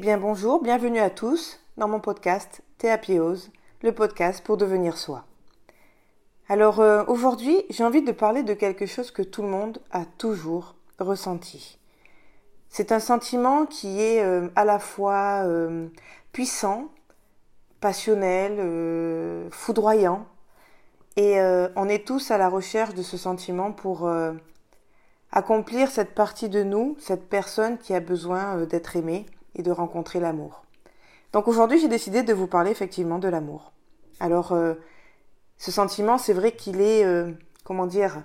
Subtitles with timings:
[0.00, 3.50] bien bonjour, bienvenue à tous dans mon podcast Théapiose,
[3.82, 5.26] le podcast pour devenir soi.
[6.48, 10.06] Alors euh, aujourd'hui, j'ai envie de parler de quelque chose que tout le monde a
[10.06, 11.78] toujours ressenti.
[12.70, 15.88] C'est un sentiment qui est euh, à la fois euh,
[16.32, 16.88] puissant,
[17.82, 20.24] passionnel, foudroyant,
[21.16, 21.40] et
[21.76, 24.10] on est tous à la recherche de ce sentiment pour
[25.32, 30.20] accomplir cette partie de nous, cette personne qui a besoin d'être aimée et de rencontrer
[30.20, 30.64] l'amour.
[31.32, 33.72] Donc aujourd'hui, j'ai décidé de vous parler effectivement de l'amour.
[34.18, 34.74] Alors, euh,
[35.58, 37.30] ce sentiment, c'est vrai qu'il est, euh,
[37.64, 38.22] comment dire,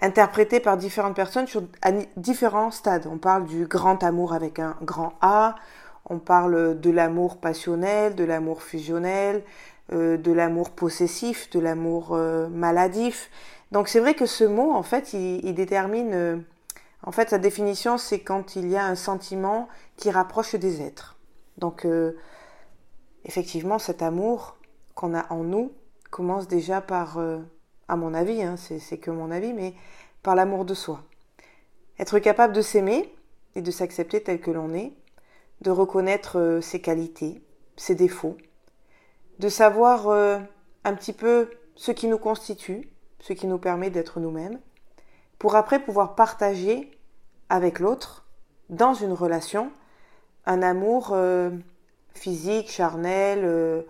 [0.00, 3.06] interprété par différentes personnes sur à différents stades.
[3.06, 5.56] On parle du grand amour avec un grand A,
[6.08, 9.44] on parle de l'amour passionnel, de l'amour fusionnel,
[9.92, 12.16] euh, de l'amour possessif, de l'amour
[12.50, 13.30] maladif.
[13.70, 16.42] Donc c'est vrai que ce mot, en fait, il, il détermine
[17.02, 21.16] en fait, sa définition, c'est quand il y a un sentiment qui rapproche des êtres.
[21.56, 22.16] Donc, euh,
[23.24, 24.58] effectivement, cet amour
[24.94, 25.72] qu'on a en nous
[26.10, 27.38] commence déjà par, euh,
[27.88, 29.74] à mon avis, hein, c'est que mon avis, mais
[30.22, 31.02] par l'amour de soi.
[31.98, 33.14] Être capable de s'aimer
[33.54, 34.92] et de s'accepter tel que l'on est,
[35.62, 37.42] de reconnaître euh, ses qualités,
[37.76, 38.36] ses défauts,
[39.38, 44.60] de savoir un petit peu ce qui nous constitue, ce qui nous permet d'être nous-mêmes,
[45.40, 46.90] pour après pouvoir partager
[47.48, 48.26] avec l'autre
[48.68, 49.72] dans une relation
[50.46, 51.50] un amour euh,
[52.14, 53.82] physique, charnel, euh,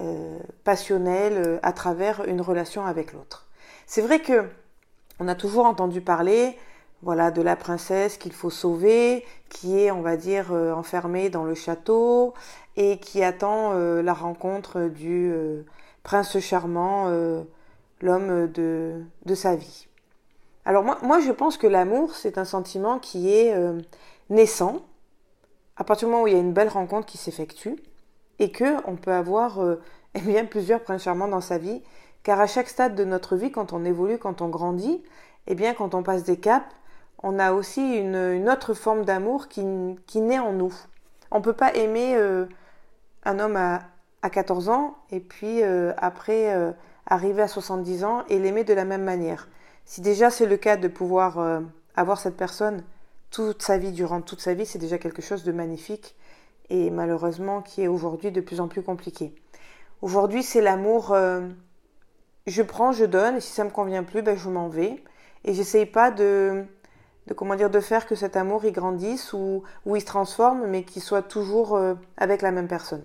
[0.00, 3.46] euh, passionnel à travers une relation avec l'autre.
[3.86, 4.48] C'est vrai que
[5.20, 6.58] on a toujours entendu parler
[7.02, 11.54] voilà de la princesse qu'il faut sauver, qui est on va dire enfermée dans le
[11.54, 12.32] château
[12.76, 15.30] et qui attend la rencontre du
[16.02, 17.10] prince charmant,
[18.00, 19.86] l'homme de, de sa vie.
[20.66, 23.78] Alors moi, je pense que l'amour, c'est un sentiment qui est euh,
[24.30, 24.78] naissant
[25.76, 27.76] à partir du moment où il y a une belle rencontre qui s'effectue
[28.38, 29.82] et que on peut avoir euh,
[30.14, 31.82] eh bien plusieurs princes charmants dans sa vie,
[32.22, 35.02] car à chaque stade de notre vie, quand on évolue, quand on grandit,
[35.46, 36.64] eh bien quand on passe des caps,
[37.22, 39.62] on a aussi une, autre forme d'amour qui,
[40.06, 40.74] qui, naît en nous.
[41.30, 42.46] On peut pas aimer euh,
[43.24, 43.80] un homme à,
[44.22, 46.74] à 14 ans et puis après
[47.06, 49.48] arriver à 70 ans et l'aimer de la même manière.
[49.84, 51.60] Si déjà c'est le cas de pouvoir euh,
[51.96, 52.82] avoir cette personne
[53.30, 56.14] toute sa vie, durant toute sa vie, c'est déjà quelque chose de magnifique
[56.70, 59.34] et malheureusement qui est aujourd'hui de plus en plus compliqué.
[60.02, 61.48] Aujourd'hui, c'est l'amour, euh,
[62.46, 65.02] je prends, je donne, et si ça me convient plus, ben, je m'en vais.
[65.44, 66.64] Et j'essaye pas de,
[67.26, 70.66] de, comment dire, de faire que cet amour il grandisse ou, ou il se transforme,
[70.66, 73.04] mais qu'il soit toujours euh, avec la même personne.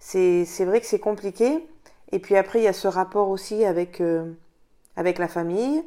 [0.00, 1.66] C'est vrai que c'est compliqué.
[2.12, 4.02] Et puis après, il y a ce rapport aussi avec,
[4.96, 5.84] avec la famille,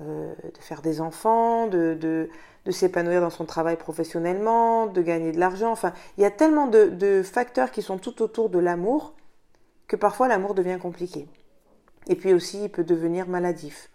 [0.00, 2.28] euh, de faire des enfants, de, de,
[2.64, 5.70] de s'épanouir dans son travail professionnellement, de gagner de l'argent.
[5.70, 9.14] Enfin, il y a tellement de, de, facteurs qui sont tout autour de l'amour
[9.86, 11.28] que parfois l'amour devient compliqué.
[12.08, 13.90] Et puis aussi, il peut devenir maladif.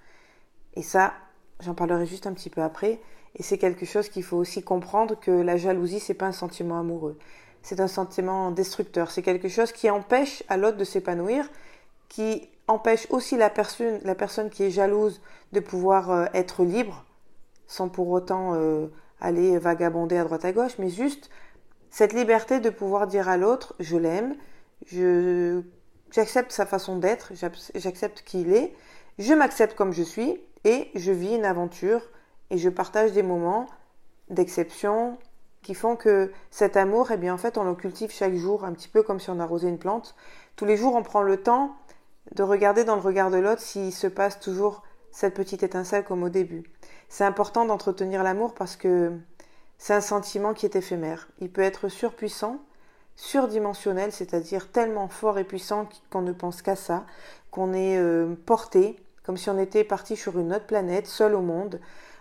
[0.76, 1.14] Et ça,
[1.60, 3.02] j'en parlerai juste un petit peu après.
[3.36, 6.80] Et c'est quelque chose qu'il faut aussi comprendre que la jalousie, c'est pas un sentiment
[6.80, 7.18] amoureux.
[7.62, 9.12] C'est un sentiment destructeur.
[9.12, 11.50] C'est quelque chose qui empêche à l'autre de s'épanouir,
[12.08, 15.22] qui empêche aussi la personne, qui est jalouse
[15.52, 17.04] de pouvoir euh, être libre,
[17.68, 18.88] sans pour autant euh,
[19.20, 21.30] aller vagabonder à droite à gauche, mais juste
[21.90, 24.36] cette liberté de pouvoir dire à l'autre, je l'aime,
[26.12, 27.34] j'accepte sa façon d'être,
[27.76, 28.74] j'accepte qui il est,
[29.18, 32.02] je m'accepte comme je suis, et je vis une aventure,
[32.52, 33.66] et je partage des moments
[34.30, 35.18] d'exception
[35.64, 38.74] qui font que cet amour, eh bien en fait, on le cultive chaque jour, un
[38.74, 40.16] petit peu comme si on arrosait une plante.
[40.56, 41.76] Tous les jours, on prend le temps
[42.36, 46.24] de regarder dans le regard de l'autre s'il se passe toujours cette petite étincelle comme
[46.24, 46.64] au début.
[47.10, 49.12] C'est important d'entretenir l'amour parce que
[49.78, 51.28] c'est un sentiment qui est éphémère.
[51.40, 52.60] Il peut être surpuissant,
[53.16, 57.06] surdimensionnel, c'est-à-dire tellement fort et puissant qu'on ne pense qu'à ça,
[57.52, 61.42] qu'on est euh, porté, comme si on était parti sur une autre planète, seul au
[61.42, 61.80] monde,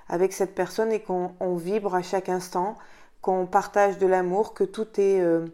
[0.08, 2.76] avec cette personne et qu'on vibre à chaque instant,
[3.20, 5.46] qu'on partage de l'amour, que tout est euh,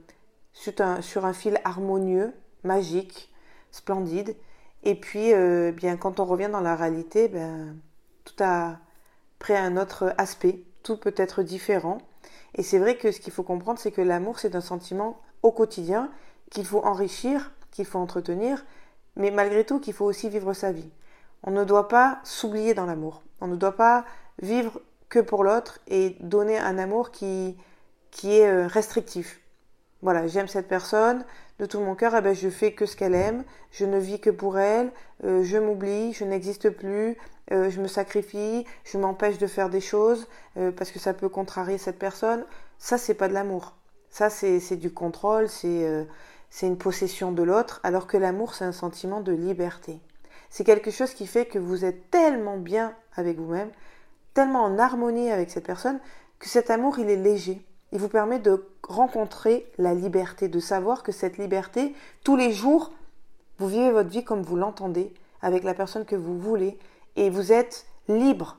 [0.53, 3.34] sur un fil harmonieux, magique,
[3.75, 4.37] splendide.
[4.85, 7.77] Et puis, euh, bien, quand on revient dans la réalité, ben,
[8.25, 8.79] tout a
[9.39, 11.99] pris un autre aspect, tout peut être différent.
[12.55, 15.51] Et c'est vrai que ce qu'il faut comprendre, c'est que l'amour, c'est un sentiment au
[15.51, 16.11] quotidien
[16.51, 18.65] qu'il faut enrichir, qu'il faut entretenir,
[19.17, 20.91] mais malgré tout qu'il faut aussi vivre sa vie.
[21.43, 23.23] On ne doit pas s'oublier dans l'amour.
[23.41, 24.05] On ne doit pas
[24.41, 27.57] vivre que pour l'autre et donner un amour qui,
[28.11, 29.41] qui est euh, restrictif
[30.05, 31.25] voilà, j'aime cette personne
[31.59, 34.21] de tout mon cœur, eh ben je fais que ce qu'elle aime, je ne vis
[34.21, 34.93] que pour elle,
[35.25, 37.17] euh, je m'oublie, je n'existe plus,
[37.53, 40.29] euh, je me sacrifie, je m'empêche de faire des choses
[40.59, 42.45] euh, parce que ça peut contrarier cette personne.
[42.79, 43.77] Ça, c'est pas de l'amour.
[44.11, 45.97] Ça, c'est du contrôle, c'est
[46.63, 50.01] une possession de l'autre, alors que l'amour, c'est un sentiment de liberté.
[50.51, 53.71] C'est quelque chose qui fait que vous êtes tellement bien avec vous-même,
[54.35, 55.99] tellement en harmonie avec cette personne,
[56.39, 57.65] que cet amour, il est léger.
[57.93, 61.95] Il vous permet de rencontrer la liberté, de savoir que cette liberté,
[62.25, 62.93] tous les jours,
[63.59, 66.79] vous vivez votre vie comme vous l'entendez, avec la personne que vous voulez,
[67.17, 68.59] et vous êtes libre,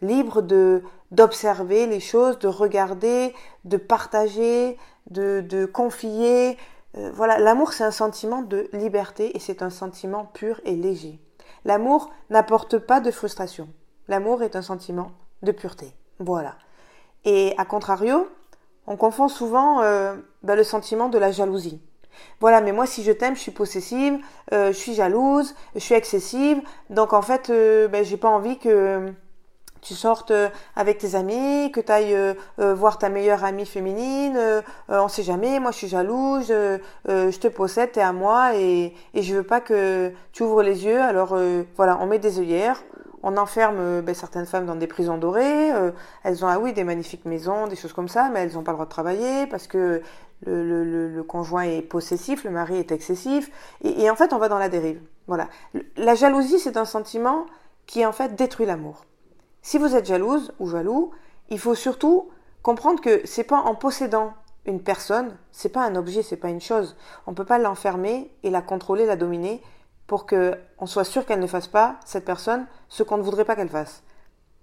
[0.00, 0.82] libre de
[1.12, 4.78] d'observer les choses, de regarder, de partager,
[5.10, 6.56] de, confier.
[6.96, 11.20] Euh, voilà, l'amour c'est un sentiment de liberté et c'est un sentiment pur et léger.
[11.64, 13.68] L'amour n'apporte pas de frustration.
[14.08, 15.12] L'amour est un sentiment
[15.42, 15.94] de pureté.
[16.18, 16.56] Voilà.
[17.24, 18.26] Et à contrario,
[18.86, 21.80] on confond souvent euh, ben, le sentiment de la jalousie.
[22.40, 24.18] Voilà, mais moi si je t'aime, je suis possessive,
[24.52, 28.58] euh, je suis jalouse, je suis excessive, donc en fait, euh, ben, j'ai pas envie
[28.58, 29.12] que
[29.80, 30.32] tu sortes
[30.76, 34.38] avec tes amis, que tu ailles voir ta meilleure amie féminine,
[34.88, 36.54] on sait jamais, moi je suis jalouse,
[37.08, 40.84] je te possède, t'es à moi et, et je veux pas que tu ouvres les
[40.84, 41.36] yeux, alors
[41.74, 42.80] voilà, on met des œillères,
[43.22, 45.72] on enferme euh, ben, certaines femmes dans des prisons dorées.
[45.72, 45.92] Euh,
[46.24, 48.72] elles ont, ah oui, des magnifiques maisons, des choses comme ça, mais elles n'ont pas
[48.72, 50.02] le droit de travailler parce que
[50.44, 53.50] le, conjoint est possessif, le mari est excessif.
[53.84, 55.00] Et, en fait, on va dans la dérive.
[55.28, 55.48] Voilà.
[55.96, 57.46] La jalousie, c'est un sentiment
[57.86, 59.04] qui, en fait, détruit l'amour.
[59.62, 61.12] Si vous êtes jalouse ou jaloux,
[61.48, 62.28] il faut surtout
[62.62, 64.34] comprendre que c'est pas en possédant
[64.66, 66.96] une personne, c'est pas un objet, c'est pas une chose.
[67.26, 69.62] On peut pas l'enfermer et la contrôler, la dominer
[70.12, 73.56] pour qu'on soit sûr qu'elle ne fasse pas, cette personne, ce qu'on ne voudrait pas
[73.56, 74.02] qu'elle fasse.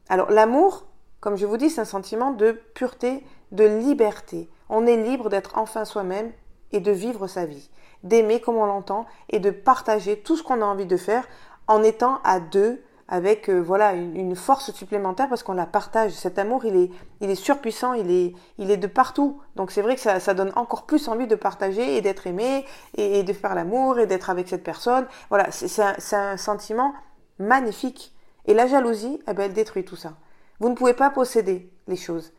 [0.07, 0.85] Alors l'amour,
[1.21, 4.47] comme je vous dis, c'est un sentiment de pureté, de liberté.
[4.69, 6.31] On est libre d'être enfin soi-même
[6.71, 7.71] et de vivre sa vie,
[8.03, 11.27] d'aimer comme on l'entend et de partager tout ce qu'on a envie de faire
[11.65, 16.11] en étant à deux avec euh, voilà une, force supplémentaire parce qu'on la partage.
[16.11, 16.91] Cet amour, il est,
[17.21, 19.41] il est surpuissant, il est, il est de partout.
[19.55, 22.65] Donc c'est vrai que ça, ça, donne encore plus envie de partager et d'être aimé
[22.95, 25.07] et, de faire l'amour et d'être avec cette personne.
[25.29, 26.93] Voilà, c'est un, un, sentiment
[27.39, 28.13] magnifique.
[28.45, 30.13] Et la jalousie, eh ben, elle détruit tout ça.
[30.59, 32.31] Vous ne pouvez pas posséder les choses.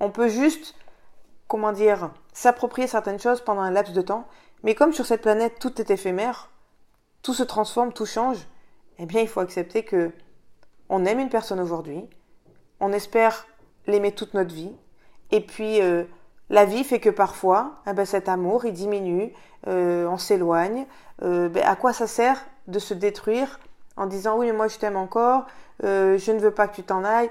[0.00, 0.74] On peut juste,
[1.46, 4.26] comment dire, s'approprier certaines choses pendant un laps de temps.
[4.62, 6.50] Mais comme sur cette planète tout est éphémère,
[7.22, 8.46] tout se transforme, tout change,
[8.98, 10.10] eh bien, il faut accepter que
[10.88, 12.08] on aime une personne aujourd'hui,
[12.80, 13.46] on espère
[13.86, 14.72] l'aimer toute notre vie,
[15.30, 16.04] et puis euh,
[16.50, 19.32] la vie fait que parfois, eh ben, cet amour, il diminue,
[19.66, 20.86] euh, on s'éloigne.
[21.22, 23.58] Euh, ben, à quoi ça sert de se détruire
[23.96, 25.46] en disant oui, mais moi je t'aime encore,
[25.82, 27.30] je ne veux pas que tu t'en ailles?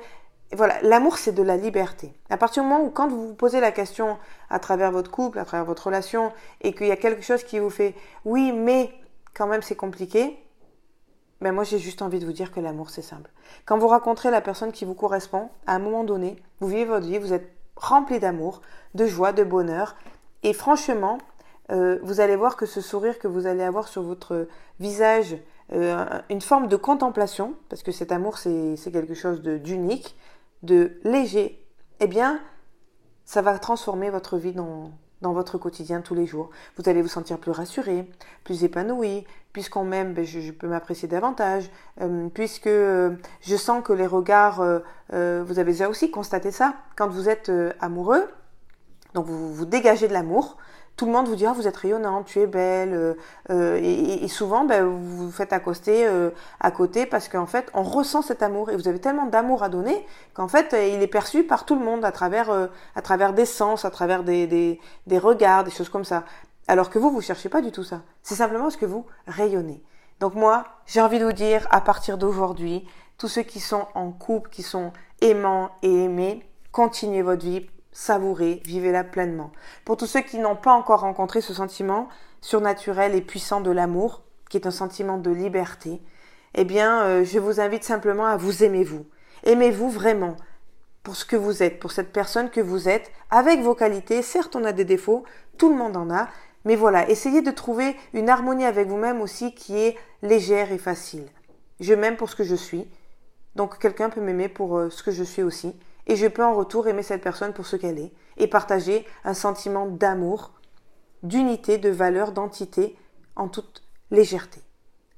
[0.54, 2.14] voilà, l'amour c'est de la liberté.
[2.30, 4.18] À partir du moment où quand vous vous posez la question
[4.50, 6.32] à travers votre couple, à travers votre relation,
[6.62, 7.96] et qu'il y a quelque chose qui vous fait
[8.26, 8.92] oui, mais
[9.34, 10.38] quand même c'est compliqué,
[11.42, 13.30] ben moi j'ai juste envie de vous dire que l'amour c'est simple.
[13.66, 17.06] Quand vous rencontrez la personne qui vous correspond, à un moment donné, vous vivez votre
[17.06, 18.62] vie, vous êtes rempli d'amour,
[18.94, 19.96] de joie, de bonheur,
[20.44, 21.18] et franchement,
[21.72, 24.48] euh, vous allez voir que ce sourire que vous allez avoir sur votre
[24.80, 25.38] visage,
[25.74, 30.16] euh, une forme de contemplation, parce que cet amour c'est quelque chose d'unique,
[30.64, 31.64] de, léger,
[32.00, 32.40] eh bien,
[33.26, 34.92] ça va transformer votre vie dans,
[35.34, 36.50] votre quotidien tous les jours.
[36.78, 38.10] Vous allez vous sentir plus rassuré,
[38.44, 41.70] plus épanoui, puisqu'on m'aime, ben, je, peux m'apprécier davantage,
[42.02, 43.12] euh, puisque euh,
[43.42, 47.52] je sens que les regards, euh, vous avez déjà aussi constaté ça, quand vous êtes
[47.80, 48.28] amoureux,
[49.14, 50.58] donc vous, vous dégagez de l'amour,
[50.96, 53.14] tout le monde vous dit ah, vous êtes rayonnante, tu es belle, euh,
[53.50, 57.84] euh, et, souvent ben, vous vous faites accoster euh, à côté parce qu'en fait on
[57.84, 61.44] ressent cet amour et vous avez tellement d'amour à donner qu'en fait il est perçu
[61.44, 62.50] par tout le monde à travers
[62.96, 66.24] à travers des sens, à travers des, des, des regards, des choses comme ça.
[66.68, 68.02] Alors que vous vous cherchez pas du tout ça.
[68.24, 69.84] C'est simplement parce que vous rayonnez.
[70.20, 72.88] Donc moi j'ai envie de vous dire à partir d'aujourd'hui
[73.18, 78.62] tous ceux qui sont en couple, qui sont aimants et aimés, continuez votre vie savourez,
[78.66, 79.52] vivez-la pleinement.
[79.86, 82.10] Pour tous ceux qui n'ont pas encore rencontré ce sentiment
[82.42, 86.02] surnaturel et puissant de l'amour, qui est un sentiment de liberté,
[86.56, 89.06] eh bien, euh, je vous invite simplement à vous aimer vous.
[89.46, 90.36] Aimez-vous vraiment
[91.04, 94.22] pour ce que vous êtes, pour cette personne que vous êtes, avec vos qualités.
[94.22, 95.24] Certes, on a des défauts,
[95.58, 96.28] tout le monde en a,
[96.66, 101.28] mais voilà, essayez de trouver une harmonie avec vous-même aussi qui est légère et facile.
[101.80, 102.90] Je m'aime pour ce que je suis,
[103.56, 105.76] donc quelqu'un peut m'aimer pour euh, ce que je suis aussi
[106.08, 109.34] et je peux en retour aimer cette personne pour ce qu'elle est et partager un
[109.34, 110.52] sentiment d'amour,
[111.24, 112.96] d'unité, de valeur, d'entité
[113.36, 113.82] en toute
[114.12, 114.62] légèreté.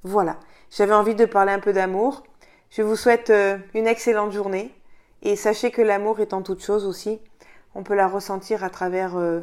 [0.03, 0.39] Voilà,
[0.71, 2.23] j'avais envie de parler un peu d'amour.
[2.69, 4.73] Je vous souhaite euh, une excellente journée
[5.21, 7.19] et sachez que l'amour est en toute chose aussi.
[7.75, 9.41] On peut la ressentir à travers euh,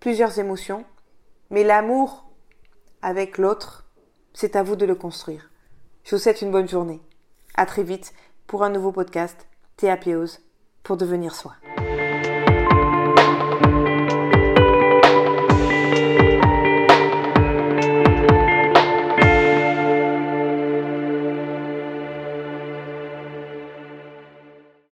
[0.00, 0.84] plusieurs émotions,
[1.50, 2.26] mais l'amour
[3.02, 3.86] avec l'autre,
[4.32, 5.50] c'est à vous de le construire.
[6.04, 7.00] Je vous souhaite une bonne journée.
[7.54, 8.12] À très vite
[8.46, 9.46] pour un nouveau podcast.
[9.76, 10.40] Théapiose
[10.84, 11.56] pour devenir soi.